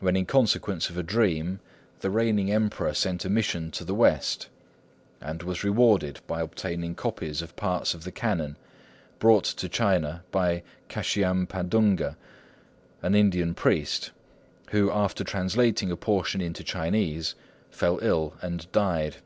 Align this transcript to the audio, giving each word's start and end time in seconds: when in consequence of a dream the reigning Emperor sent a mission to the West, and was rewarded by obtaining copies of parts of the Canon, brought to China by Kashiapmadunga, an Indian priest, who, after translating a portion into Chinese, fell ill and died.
when 0.00 0.16
in 0.16 0.26
consequence 0.26 0.90
of 0.90 0.98
a 0.98 1.04
dream 1.04 1.60
the 2.00 2.10
reigning 2.10 2.50
Emperor 2.50 2.92
sent 2.92 3.24
a 3.24 3.28
mission 3.30 3.70
to 3.70 3.84
the 3.84 3.94
West, 3.94 4.48
and 5.20 5.44
was 5.44 5.62
rewarded 5.62 6.18
by 6.26 6.40
obtaining 6.40 6.96
copies 6.96 7.40
of 7.40 7.54
parts 7.54 7.94
of 7.94 8.02
the 8.02 8.10
Canon, 8.10 8.56
brought 9.20 9.44
to 9.44 9.68
China 9.68 10.24
by 10.32 10.64
Kashiapmadunga, 10.88 12.16
an 13.02 13.14
Indian 13.14 13.54
priest, 13.54 14.10
who, 14.70 14.90
after 14.90 15.22
translating 15.22 15.92
a 15.92 15.96
portion 15.96 16.40
into 16.40 16.64
Chinese, 16.64 17.36
fell 17.70 18.00
ill 18.02 18.34
and 18.42 18.66
died. 18.72 19.18